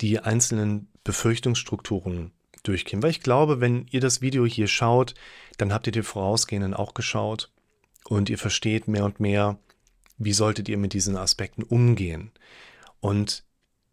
die 0.00 0.18
einzelnen 0.18 0.88
Befürchtungsstrukturen 1.04 2.32
durchgehen, 2.66 3.02
weil 3.02 3.10
ich 3.10 3.20
glaube, 3.20 3.60
wenn 3.60 3.86
ihr 3.90 4.00
das 4.00 4.20
Video 4.20 4.44
hier 4.46 4.68
schaut, 4.68 5.14
dann 5.58 5.72
habt 5.72 5.86
ihr 5.86 5.92
die 5.92 6.02
vorausgehenden 6.02 6.74
auch 6.74 6.94
geschaut 6.94 7.50
und 8.08 8.30
ihr 8.30 8.38
versteht 8.38 8.88
mehr 8.88 9.04
und 9.04 9.20
mehr, 9.20 9.58
wie 10.18 10.32
solltet 10.32 10.68
ihr 10.68 10.78
mit 10.78 10.92
diesen 10.92 11.16
Aspekten 11.16 11.62
umgehen. 11.62 12.30
Und 13.00 13.44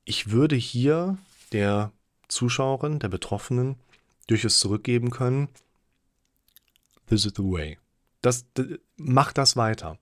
ich 0.06 0.32
würde 0.32 0.56
hier 0.56 1.18
der 1.51 1.92
Zuschauerin, 2.27 3.00
der 3.00 3.10
Betroffenen 3.10 3.75
durchaus 4.27 4.60
zurückgeben 4.60 5.10
können, 5.10 5.50
this 7.08 7.25
is 7.25 7.34
the 7.36 7.44
way. 7.44 7.77
Das, 8.22 8.46
mach 8.96 9.34
das 9.34 9.58
weiter. 9.58 9.98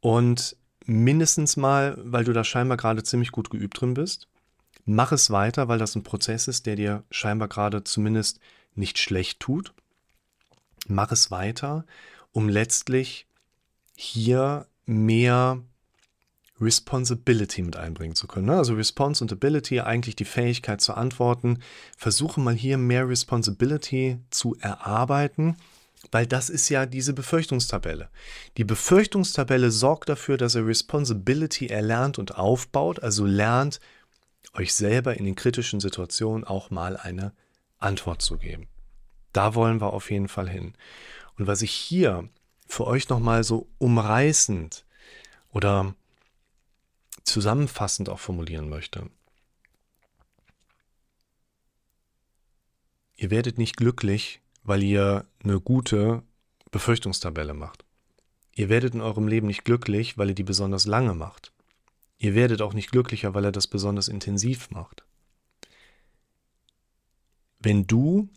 Und 0.00 0.56
mindestens 0.84 1.56
mal, 1.56 1.96
weil 2.02 2.24
du 2.24 2.32
da 2.32 2.44
scheinbar 2.44 2.76
gerade 2.76 3.02
ziemlich 3.02 3.32
gut 3.32 3.50
geübt 3.50 3.80
drin 3.80 3.94
bist, 3.94 4.28
mach 4.84 5.12
es 5.12 5.30
weiter, 5.30 5.68
weil 5.68 5.78
das 5.78 5.94
ein 5.94 6.02
Prozess 6.02 6.48
ist, 6.48 6.66
der 6.66 6.76
dir 6.76 7.04
scheinbar 7.10 7.48
gerade 7.48 7.84
zumindest 7.84 8.40
nicht 8.74 8.98
schlecht 8.98 9.40
tut. 9.40 9.72
Mach 10.86 11.12
es 11.12 11.30
weiter, 11.30 11.84
um 12.32 12.48
letztlich 12.48 13.26
hier 13.96 14.66
mehr 14.86 15.60
Responsibility 16.60 17.62
mit 17.62 17.76
einbringen 17.76 18.14
zu 18.14 18.26
können. 18.26 18.46
Ne? 18.46 18.56
Also 18.56 18.74
Response 18.74 19.24
und 19.24 19.32
Ability, 19.32 19.80
eigentlich 19.80 20.16
die 20.16 20.24
Fähigkeit 20.24 20.80
zu 20.80 20.94
antworten. 20.94 21.60
Versuche 21.96 22.40
mal 22.40 22.54
hier 22.54 22.76
mehr 22.76 23.08
Responsibility 23.08 24.18
zu 24.30 24.56
erarbeiten 24.60 25.56
weil 26.10 26.26
das 26.26 26.48
ist 26.48 26.68
ja 26.68 26.86
diese 26.86 27.12
Befürchtungstabelle. 27.12 28.08
Die 28.56 28.64
Befürchtungstabelle 28.64 29.70
sorgt 29.70 30.08
dafür, 30.08 30.36
dass 30.36 30.54
er 30.54 30.66
Responsibility 30.66 31.66
erlernt 31.66 32.18
und 32.18 32.36
aufbaut, 32.36 33.00
also 33.00 33.26
lernt, 33.26 33.80
euch 34.54 34.74
selber 34.74 35.16
in 35.16 35.24
den 35.24 35.36
kritischen 35.36 35.80
Situationen 35.80 36.44
auch 36.44 36.70
mal 36.70 36.96
eine 36.96 37.32
Antwort 37.78 38.22
zu 38.22 38.38
geben. 38.38 38.68
Da 39.32 39.54
wollen 39.54 39.80
wir 39.80 39.92
auf 39.92 40.10
jeden 40.10 40.28
Fall 40.28 40.48
hin. 40.48 40.74
Und 41.38 41.46
was 41.46 41.62
ich 41.62 41.72
hier 41.72 42.28
für 42.66 42.86
euch 42.86 43.08
nochmal 43.08 43.44
so 43.44 43.68
umreißend 43.78 44.84
oder 45.50 45.94
zusammenfassend 47.24 48.08
auch 48.08 48.18
formulieren 48.18 48.68
möchte. 48.68 49.10
Ihr 53.16 53.30
werdet 53.30 53.58
nicht 53.58 53.76
glücklich, 53.76 54.40
weil 54.62 54.82
ihr 54.82 55.26
eine 55.42 55.60
gute 55.60 56.22
Befürchtungstabelle 56.70 57.54
macht. 57.54 57.84
Ihr 58.54 58.68
werdet 58.68 58.94
in 58.94 59.00
eurem 59.00 59.28
Leben 59.28 59.46
nicht 59.46 59.64
glücklich, 59.64 60.16
weil 60.16 60.30
ihr 60.30 60.34
die 60.34 60.42
besonders 60.42 60.86
lange 60.86 61.14
macht. 61.14 61.52
Ihr 62.20 62.36
werdet 62.36 62.62
auch 62.62 62.72
nicht 62.72 62.92
glücklicher, 62.92 63.34
weil 63.34 63.46
er 63.46 63.50
das 63.50 63.66
besonders 63.66 64.06
intensiv 64.06 64.70
macht. 64.70 65.04
Wenn 67.58 67.88
du 67.88 68.28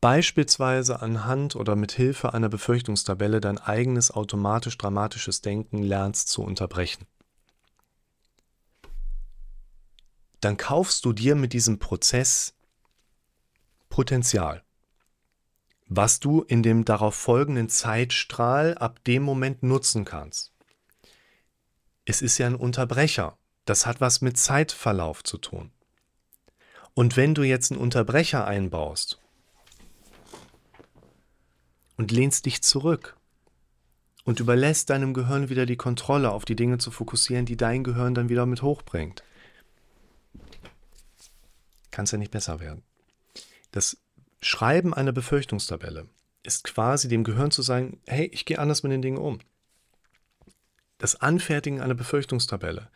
beispielsweise 0.00 1.02
anhand 1.02 1.56
oder 1.56 1.74
mit 1.74 1.90
Hilfe 1.90 2.32
einer 2.32 2.48
Befürchtungstabelle 2.48 3.40
dein 3.40 3.58
eigenes 3.58 4.12
automatisch 4.12 4.78
dramatisches 4.78 5.40
Denken 5.40 5.82
lernst 5.82 6.28
zu 6.28 6.42
unterbrechen, 6.42 7.06
dann 10.40 10.56
kaufst 10.56 11.04
du 11.04 11.12
dir 11.12 11.34
mit 11.34 11.52
diesem 11.52 11.80
Prozess 11.80 12.54
Potenzial 13.88 14.62
was 15.88 16.20
du 16.20 16.42
in 16.42 16.62
dem 16.62 16.84
darauf 16.84 17.14
folgenden 17.14 17.68
Zeitstrahl 17.68 18.76
ab 18.76 19.02
dem 19.04 19.22
Moment 19.22 19.62
nutzen 19.62 20.04
kannst. 20.04 20.52
Es 22.06 22.22
ist 22.22 22.38
ja 22.38 22.46
ein 22.46 22.54
Unterbrecher. 22.54 23.36
Das 23.64 23.84
hat 23.84 24.00
was 24.00 24.20
mit 24.20 24.38
Zeitverlauf 24.38 25.24
zu 25.24 25.38
tun. 25.38 25.72
Und 26.94 27.16
wenn 27.16 27.34
du 27.34 27.42
jetzt 27.42 27.72
einen 27.72 27.80
Unterbrecher 27.80 28.46
einbaust 28.46 29.20
und 31.96 32.12
lehnst 32.12 32.46
dich 32.46 32.62
zurück 32.62 33.16
und 34.24 34.40
überlässt 34.40 34.88
deinem 34.88 35.14
Gehirn 35.14 35.50
wieder 35.50 35.66
die 35.66 35.76
Kontrolle 35.76 36.30
auf 36.30 36.44
die 36.44 36.56
Dinge 36.56 36.78
zu 36.78 36.90
fokussieren, 36.90 37.44
die 37.44 37.56
dein 37.56 37.82
Gehirn 37.84 38.14
dann 38.14 38.28
wieder 38.28 38.46
mit 38.46 38.62
hochbringt, 38.62 39.24
kann 41.90 42.04
es 42.04 42.12
ja 42.12 42.18
nicht 42.18 42.30
besser 42.30 42.60
werden. 42.60 42.82
Das 43.72 43.98
Schreiben 44.40 44.94
einer 44.94 45.12
Befürchtungstabelle 45.12 46.08
ist 46.44 46.62
quasi 46.62 47.08
dem 47.08 47.24
Gehirn 47.24 47.50
zu 47.50 47.62
sagen, 47.62 48.00
hey, 48.06 48.26
ich 48.26 48.44
gehe 48.44 48.60
anders 48.60 48.84
mit 48.84 48.92
den 48.92 49.02
Dingen 49.02 49.18
um. 49.18 49.40
Das 50.98 51.16
Anfertigen 51.16 51.80
einer 51.80 51.94
Befürchtungstabelle 51.94 52.90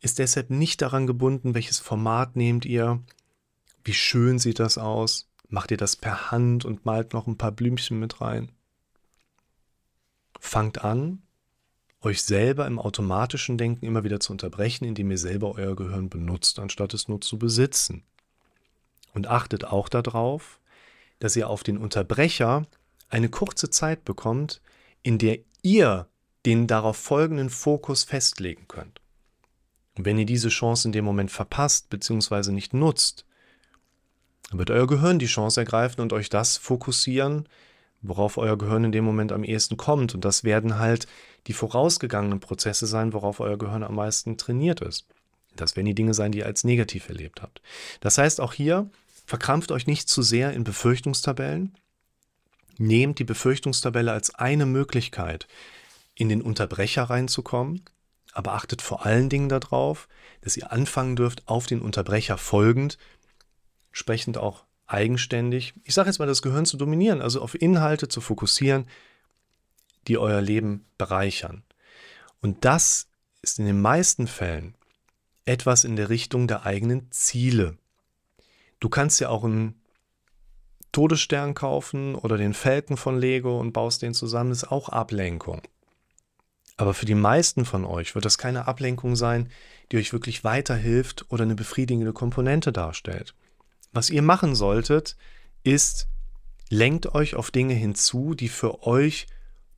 ist 0.00 0.18
deshalb 0.18 0.50
nicht 0.50 0.82
daran 0.82 1.06
gebunden, 1.06 1.54
welches 1.54 1.78
Format 1.78 2.36
nehmt 2.36 2.64
ihr, 2.64 3.02
wie 3.84 3.94
schön 3.94 4.38
sieht 4.38 4.58
das 4.58 4.78
aus, 4.78 5.30
macht 5.48 5.70
ihr 5.70 5.76
das 5.76 5.96
per 5.96 6.30
Hand 6.30 6.64
und 6.64 6.84
malt 6.84 7.12
noch 7.12 7.26
ein 7.26 7.38
paar 7.38 7.52
Blümchen 7.52 7.98
mit 7.98 8.20
rein. 8.20 8.50
fangt 10.40 10.84
an, 10.84 11.22
euch 12.02 12.22
selber 12.22 12.66
im 12.66 12.78
automatischen 12.78 13.56
Denken 13.56 13.86
immer 13.86 14.04
wieder 14.04 14.20
zu 14.20 14.32
unterbrechen, 14.32 14.84
indem 14.84 15.10
ihr 15.10 15.16
selber 15.16 15.52
euer 15.54 15.74
Gehirn 15.74 16.10
benutzt, 16.10 16.58
anstatt 16.58 16.92
es 16.92 17.08
nur 17.08 17.22
zu 17.22 17.38
besitzen. 17.38 18.04
Und 19.14 19.26
achtet 19.26 19.64
auch 19.64 19.88
darauf, 19.88 20.60
dass 21.18 21.36
ihr 21.36 21.48
auf 21.48 21.62
den 21.62 21.78
Unterbrecher 21.78 22.66
eine 23.08 23.30
kurze 23.30 23.70
Zeit 23.70 24.04
bekommt, 24.04 24.60
in 25.02 25.16
der 25.16 25.38
ihr 25.62 26.08
den 26.46 26.66
darauf 26.66 26.96
folgenden 26.96 27.50
Fokus 27.50 28.04
festlegen 28.04 28.68
könnt. 28.68 29.00
Und 29.96 30.04
wenn 30.04 30.18
ihr 30.18 30.26
diese 30.26 30.48
Chance 30.48 30.88
in 30.88 30.92
dem 30.92 31.04
Moment 31.04 31.30
verpasst 31.30 31.88
bzw. 31.90 32.50
nicht 32.52 32.74
nutzt, 32.74 33.24
dann 34.50 34.58
wird 34.58 34.70
euer 34.70 34.86
Gehirn 34.86 35.18
die 35.18 35.26
Chance 35.26 35.60
ergreifen 35.60 36.00
und 36.00 36.12
euch 36.12 36.28
das 36.28 36.56
fokussieren, 36.56 37.48
worauf 38.02 38.36
euer 38.36 38.58
Gehirn 38.58 38.84
in 38.84 38.92
dem 38.92 39.04
Moment 39.04 39.32
am 39.32 39.44
ehesten 39.44 39.76
kommt. 39.76 40.14
Und 40.14 40.24
das 40.24 40.44
werden 40.44 40.78
halt 40.78 41.06
die 41.46 41.52
vorausgegangenen 41.52 42.40
Prozesse 42.40 42.86
sein, 42.86 43.12
worauf 43.12 43.40
euer 43.40 43.58
Gehirn 43.58 43.82
am 43.82 43.94
meisten 43.94 44.36
trainiert 44.36 44.80
ist. 44.80 45.06
Das 45.56 45.76
werden 45.76 45.86
die 45.86 45.94
Dinge 45.94 46.14
sein, 46.14 46.32
die 46.32 46.38
ihr 46.38 46.46
als 46.46 46.64
negativ 46.64 47.08
erlebt 47.08 47.40
habt. 47.40 47.62
Das 48.00 48.18
heißt, 48.18 48.40
auch 48.40 48.52
hier 48.52 48.90
verkrampft 49.24 49.70
euch 49.72 49.86
nicht 49.86 50.08
zu 50.08 50.22
sehr 50.22 50.52
in 50.52 50.64
Befürchtungstabellen. 50.64 51.74
Nehmt 52.76 53.20
die 53.20 53.24
Befürchtungstabelle 53.24 54.12
als 54.12 54.34
eine 54.34 54.66
Möglichkeit, 54.66 55.46
in 56.14 56.28
den 56.28 56.42
Unterbrecher 56.42 57.04
reinzukommen, 57.04 57.84
aber 58.32 58.54
achtet 58.54 58.82
vor 58.82 59.04
allen 59.06 59.28
Dingen 59.28 59.48
darauf, 59.48 60.08
dass 60.40 60.56
ihr 60.56 60.72
anfangen 60.72 61.16
dürft, 61.16 61.48
auf 61.48 61.66
den 61.66 61.80
Unterbrecher 61.80 62.38
folgend, 62.38 62.98
entsprechend 63.88 64.38
auch 64.38 64.64
eigenständig, 64.86 65.74
ich 65.84 65.94
sage 65.94 66.08
jetzt 66.08 66.18
mal, 66.18 66.26
das 66.26 66.42
Gehirn 66.42 66.66
zu 66.66 66.76
dominieren, 66.76 67.22
also 67.22 67.40
auf 67.40 67.60
Inhalte 67.60 68.08
zu 68.08 68.20
fokussieren, 68.20 68.86
die 70.08 70.18
euer 70.18 70.40
Leben 70.40 70.84
bereichern. 70.98 71.62
Und 72.40 72.64
das 72.64 73.08
ist 73.40 73.58
in 73.58 73.66
den 73.66 73.80
meisten 73.80 74.26
Fällen 74.26 74.74
etwas 75.46 75.84
in 75.84 75.96
der 75.96 76.08
Richtung 76.08 76.46
der 76.46 76.66
eigenen 76.66 77.10
Ziele. 77.10 77.76
Du 78.80 78.88
kannst 78.88 79.20
ja 79.20 79.28
auch 79.28 79.44
einen 79.44 79.80
Todesstern 80.92 81.54
kaufen 81.54 82.14
oder 82.14 82.36
den 82.36 82.54
Falken 82.54 82.96
von 82.96 83.18
Lego 83.18 83.58
und 83.58 83.72
baust 83.72 84.02
den 84.02 84.14
zusammen, 84.14 84.50
das 84.50 84.64
ist 84.64 84.70
auch 84.70 84.88
Ablenkung. 84.88 85.62
Aber 86.76 86.94
für 86.94 87.06
die 87.06 87.14
meisten 87.14 87.64
von 87.64 87.84
euch 87.84 88.14
wird 88.14 88.24
das 88.24 88.38
keine 88.38 88.66
Ablenkung 88.66 89.16
sein, 89.16 89.48
die 89.92 89.96
euch 89.96 90.12
wirklich 90.12 90.42
weiterhilft 90.42 91.26
oder 91.30 91.44
eine 91.44 91.54
befriedigende 91.54 92.12
Komponente 92.12 92.72
darstellt. 92.72 93.34
Was 93.92 94.10
ihr 94.10 94.22
machen 94.22 94.54
solltet, 94.54 95.16
ist, 95.62 96.08
lenkt 96.68 97.14
euch 97.14 97.36
auf 97.36 97.50
Dinge 97.50 97.74
hinzu, 97.74 98.34
die 98.34 98.48
für 98.48 98.86
euch 98.86 99.26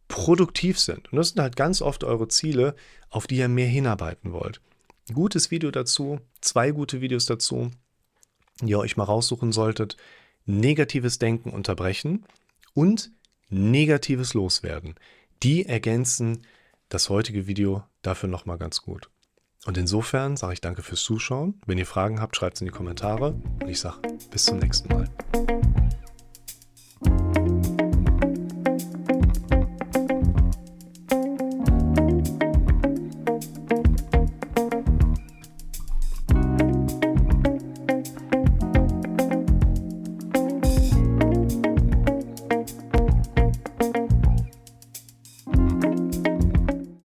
produktiv 0.08 0.78
sind. 0.78 1.12
Und 1.12 1.18
das 1.18 1.30
sind 1.30 1.42
halt 1.42 1.56
ganz 1.56 1.82
oft 1.82 2.04
eure 2.04 2.28
Ziele, 2.28 2.74
auf 3.10 3.26
die 3.26 3.36
ihr 3.36 3.48
mehr 3.48 3.68
hinarbeiten 3.68 4.32
wollt. 4.32 4.60
Ein 5.08 5.14
gutes 5.14 5.50
Video 5.50 5.70
dazu, 5.70 6.20
zwei 6.40 6.70
gute 6.70 7.00
Videos 7.00 7.26
dazu, 7.26 7.70
die 8.62 8.70
ihr 8.70 8.78
euch 8.78 8.96
mal 8.96 9.04
raussuchen 9.04 9.52
solltet. 9.52 9.96
Negatives 10.46 11.18
Denken 11.18 11.50
unterbrechen 11.50 12.24
und 12.72 13.10
negatives 13.48 14.32
Loswerden. 14.34 14.94
Die 15.42 15.66
ergänzen 15.66 16.46
das 16.88 17.08
heutige 17.08 17.46
Video 17.46 17.84
dafür 18.02 18.28
nochmal 18.28 18.58
ganz 18.58 18.82
gut. 18.82 19.10
Und 19.66 19.76
insofern 19.76 20.36
sage 20.36 20.52
ich 20.52 20.60
danke 20.60 20.82
fürs 20.82 21.02
Zuschauen. 21.02 21.60
Wenn 21.66 21.78
ihr 21.78 21.86
Fragen 21.86 22.20
habt, 22.20 22.36
schreibt 22.36 22.56
es 22.56 22.60
in 22.60 22.66
die 22.66 22.72
Kommentare. 22.72 23.32
Und 23.60 23.68
ich 23.68 23.80
sage 23.80 24.00
bis 24.30 24.44
zum 24.44 24.58
nächsten 24.58 24.88
Mal. 24.88 25.08